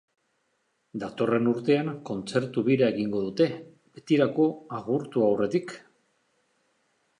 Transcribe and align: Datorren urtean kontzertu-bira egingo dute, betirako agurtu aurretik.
Datorren 1.01 1.49
urtean 1.51 1.91
kontzertu-bira 2.09 2.89
egingo 2.95 3.21
dute, 3.27 3.49
betirako 3.99 4.49
agurtu 4.81 5.27
aurretik. 5.29 5.79